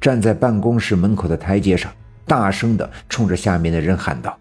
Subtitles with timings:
[0.00, 1.92] 站在办公室门口的台阶上，
[2.26, 4.36] 大声的冲着下面的人喊道：“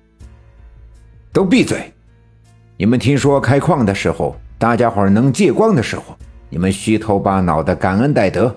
[1.33, 1.91] 都闭嘴！
[2.77, 6.17] 你们听说开矿的时候，大家伙能借光的时候，
[6.49, 8.49] 你们虚头巴脑的感恩戴德；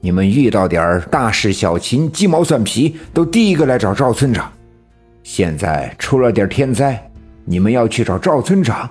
[0.00, 4.50] 你们遇到点大事小情、鸡毛蒜皮，都第一个来找赵村长。
[5.22, 7.00] 现在出了点天灾，
[7.44, 8.90] 你们要去找赵村长？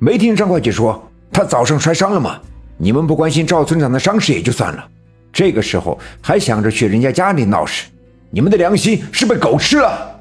[0.00, 2.40] 没听张会计说他早上摔伤了吗？
[2.76, 4.88] 你们不关心赵村长的伤势也就算了。”
[5.32, 7.86] 这个时候还想着去人家家里闹事，
[8.30, 10.20] 你们的良心是被狗吃了。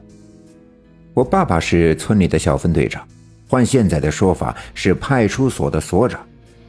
[1.13, 3.05] 我爸爸是村里的小分队长，
[3.49, 6.21] 换现在的说法是派出所的所长，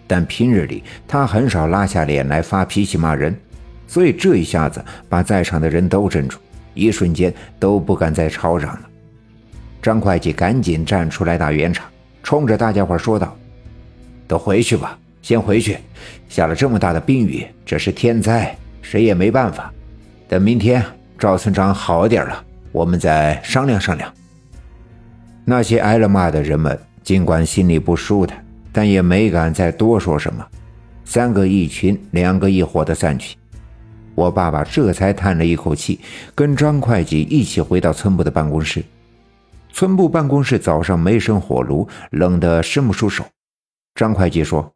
[0.09, 3.33] 但平日里他很少拉下脸来发脾气骂人，
[3.87, 6.38] 所以这一下子把在场的人都镇住，
[6.74, 8.88] 一瞬间都不敢再吵嚷了。
[9.80, 11.87] 张会计赶紧站出来打圆场，
[12.24, 13.37] 冲着大家伙说道
[14.27, 15.79] ：“都回去吧。”先回去，
[16.29, 19.73] 下了这么大的冰雨，这是天灾，谁也没办法。
[20.29, 20.85] 等明天
[21.17, 24.13] 赵村长好点了，我们再商量商量。
[25.45, 30.45] 那些挨了骂的人们，尽管心里不舒坦，但也没敢再多说什么。
[31.05, 33.37] 三个一群，两个一伙的散去。
[34.15, 36.01] 我爸爸这才叹了一口气，
[36.35, 38.83] 跟张会计一起回到村部的办公室。
[39.73, 43.24] 村部办公室早上没生火炉，冷得伸不出手。
[43.95, 44.73] 张会计说。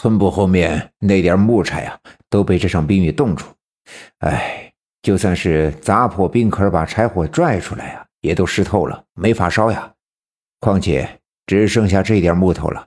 [0.00, 1.98] 村部后面那点木柴啊，
[2.30, 3.44] 都被这场冰雨冻住。
[4.18, 9.92] 哎，就算是砸破冰壳把柴火拽出来啊，也都湿透了，没法烧呀。
[10.60, 12.86] 况且只剩下这点木头了，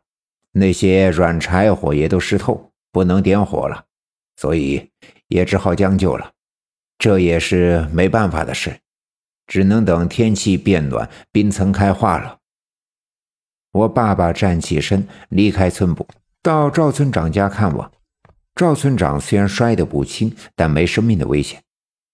[0.54, 3.84] 那些软柴火也都湿透，不能点火了，
[4.38, 4.89] 所以
[5.28, 6.32] 也只好将就了。
[6.98, 8.80] 这也是没办法的事，
[9.48, 12.38] 只能等天气变暖，冰层开化了。
[13.73, 16.08] 我爸爸站起身，离开村部。
[16.44, 17.92] 到赵村长家看望。
[18.56, 21.61] 赵村长虽然摔得不轻，但没生命的危险。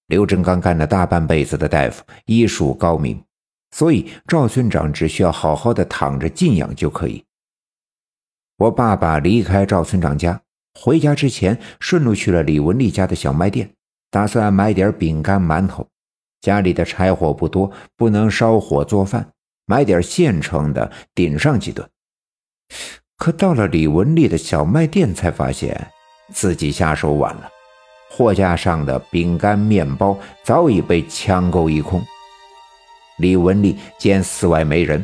[0.07, 3.23] 刘振刚干了大半辈子的大夫，医术高明，
[3.71, 7.23] 所以赵村长只需要好好的躺着静养就可以。
[8.57, 10.41] 我爸爸离开赵村长家，
[10.73, 13.69] 回家之前顺路去了李文丽家的小卖店，
[14.11, 15.87] 打算买点饼干、馒头。
[16.41, 19.31] 家里的柴火不多，不能烧火做饭，
[19.65, 21.89] 买点现成的顶上几顿。
[23.17, 25.87] 可到了李文丽的小卖店，才发现
[26.31, 27.49] 自己下手晚了。
[28.09, 32.01] 货架上的饼干、面包早已被抢购一空。
[33.17, 35.03] 李文丽见四外没人，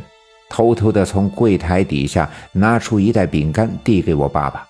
[0.50, 4.68] 偷偷的从柜台底下拿出一袋饼干，递给我爸爸：“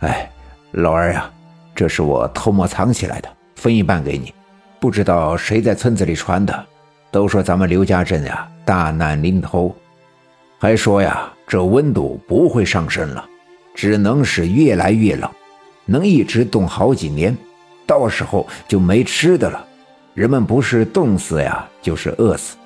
[0.00, 0.30] 哎，
[0.72, 1.30] 老二呀，
[1.74, 4.32] 这是我偷摸藏起来的，分一半给你。
[4.78, 6.66] 不知道谁在村子里传的，
[7.10, 9.74] 都说咱们刘家镇呀，大难临头。”
[10.62, 13.26] 还说呀，这温度不会上升了，
[13.74, 15.26] 只能是越来越冷，
[15.86, 17.34] 能一直冻好几年，
[17.86, 19.66] 到时候就没吃的了，
[20.12, 22.58] 人们不是冻死呀，就是饿死。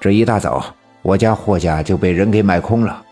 [0.00, 3.04] 这一大早，我家货架就被人给买空了，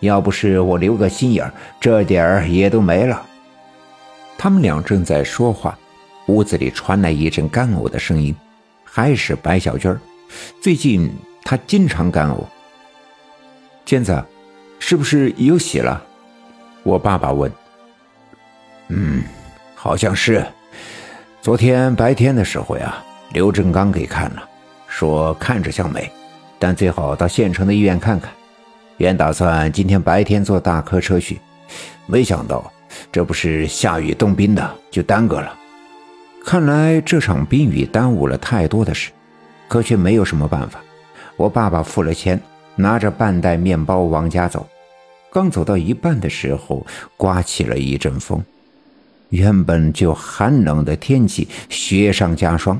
[0.00, 1.50] 要不是我留个心眼
[1.80, 3.24] 这点儿也都没了。
[4.36, 5.78] 他们俩正在说话，
[6.26, 8.36] 屋子里传来一阵干呕的声音，
[8.84, 9.98] 还是白小娟
[10.60, 11.10] 最近
[11.42, 12.44] 她经常干呕。
[13.86, 14.20] 娟子，
[14.80, 16.02] 是不是有喜了？
[16.82, 17.50] 我爸爸问。
[18.88, 19.22] 嗯，
[19.76, 20.44] 好像是。
[21.40, 22.96] 昨天白天的时候呀，
[23.30, 24.42] 刘振刚给看了，
[24.88, 26.10] 说看着像没，
[26.58, 28.28] 但最好到县城的医院看看。
[28.96, 31.40] 原打算今天白天坐大客车去，
[32.06, 32.68] 没想到
[33.12, 35.56] 这不是下雨冻冰的，就耽搁了。
[36.44, 39.12] 看来这场冰雨耽误了太多的事，
[39.68, 40.80] 可却没有什么办法。
[41.36, 42.42] 我爸爸付了钱。
[42.76, 44.66] 拿着半袋面包往家走，
[45.32, 48.42] 刚走到一半的时候，刮起了一阵风。
[49.30, 52.78] 原本就寒冷的天气雪上加霜。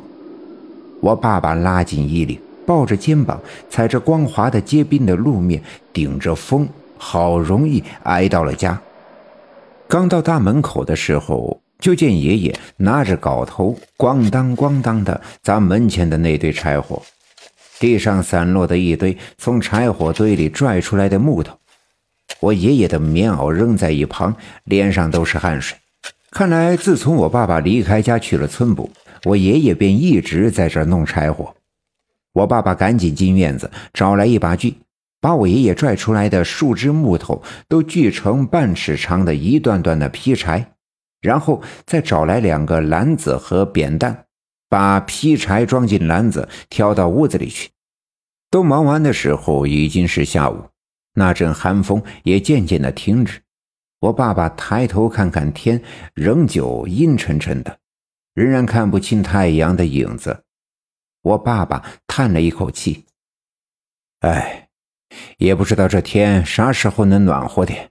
[1.01, 5.61] 我爸爸拉紧衣领，抱着肩膀，踩着光滑的结冰的路面，
[5.93, 8.81] 顶着风，好容易挨到了家。
[9.89, 17.03] 刚到大门口的时候，就见爷爷拿着镐头，咣当咣当的砸门前的那堆柴火。
[17.78, 21.58] 地上散落的一堆从柴火堆里拽出来的木头，
[22.40, 24.34] 我爷爷的棉袄扔在一旁，
[24.64, 25.76] 脸上都是汗水。
[26.31, 28.90] 看来自从我爸爸离开家去了村部，
[29.25, 31.55] 我爷爷便一直在这弄柴火。
[32.32, 34.75] 我爸爸赶紧进院子找来一把锯，
[35.20, 40.72] 把我爷爷拽出来的树枝木头都锯成半尺长的一段段的劈柴，
[41.22, 44.25] 然后再找来两个篮子和扁担。
[44.69, 47.71] 把劈柴装进篮子，挑到屋子里去。
[48.51, 50.71] 都忙完的时候，已经是下午，
[51.15, 53.43] 那阵寒风也渐渐的停止。
[54.01, 55.83] 我爸爸抬头看看天，
[56.15, 57.79] 仍旧阴沉沉的，
[58.35, 60.45] 仍然看不清太阳的影子。
[61.23, 63.05] 我爸爸叹了一口气
[64.21, 64.69] ：“哎，
[65.39, 67.91] 也不知道这天啥时候能暖和点。”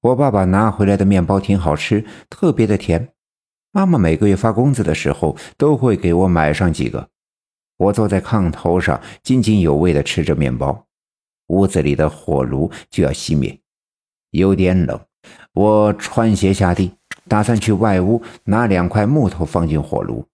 [0.00, 3.12] 我爸爸拿回来的面包挺好吃，特别的甜。
[3.76, 7.10] 妈妈每个月发工资的时候都会给我买上几个。
[7.76, 10.86] 我坐在炕头上，津津有味地吃着面包。
[11.48, 13.60] 屋子里的火炉就要熄灭，
[14.30, 14.98] 有点冷。
[15.52, 16.92] 我穿鞋下地，
[17.28, 20.24] 打算去外屋拿两块木头放进火炉。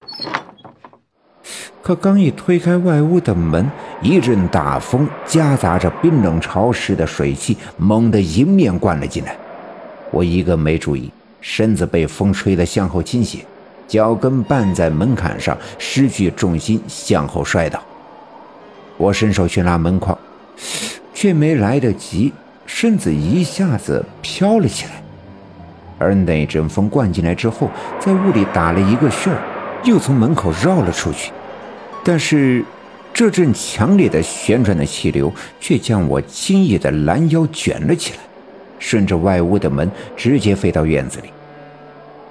[1.83, 3.69] 可刚一推开外屋的门，
[4.00, 9.37] 一阵大风夹杂着冰冷潮湿的水汽，猛地迎面灌了进来。
[10.12, 11.11] 我一个没注意，
[11.43, 13.41] 身子被风吹得向后倾斜，
[13.87, 17.83] 脚跟绊在门槛上，失去重心向后摔倒。
[18.97, 20.17] 我伸手去拉门框，
[21.12, 22.33] 却没来得及，
[22.65, 24.93] 身子一下子飘了起来。
[25.99, 27.69] 而那阵风灌进来之后，
[28.00, 29.43] 在屋里打了一个旋儿，
[29.85, 31.33] 又从门口绕了出去。
[32.05, 32.65] 但是，
[33.12, 38.19] 这阵强烈的旋转的气流却将我轻易的拦腰卷了起来。
[38.82, 41.29] 顺着外屋的门直接飞到院子里，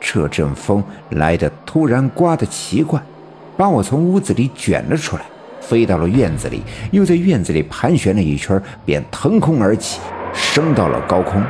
[0.01, 3.01] 这阵风来的突然，刮得奇怪，
[3.55, 5.23] 把我从屋子里卷了出来，
[5.61, 6.61] 飞到了院子里，
[6.91, 10.01] 又在院子里盘旋了一圈，便腾空而起，
[10.33, 11.41] 升到了高空。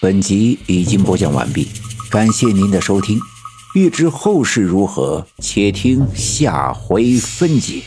[0.00, 1.68] 本集已经播讲完毕，
[2.08, 3.18] 感谢您的收听。
[3.74, 7.82] 欲知后事如何，且听下回分解。